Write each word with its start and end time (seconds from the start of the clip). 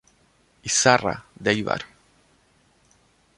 Izarra" 0.69 1.23
de 1.35 1.51
Eibar. 1.51 1.85